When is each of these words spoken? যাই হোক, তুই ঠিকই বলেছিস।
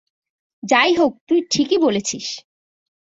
যাই 0.63 0.91
হোক, 0.95 1.11
তুই 1.27 1.39
ঠিকই 1.49 1.77
বলেছিস। 1.77 2.27